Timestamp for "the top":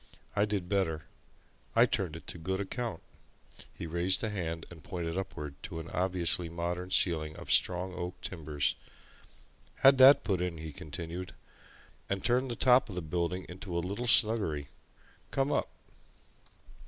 12.49-12.89